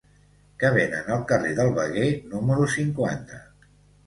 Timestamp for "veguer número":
1.75-2.67